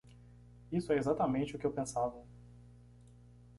[0.71, 2.25] Isso é exatamente o que eu pensava.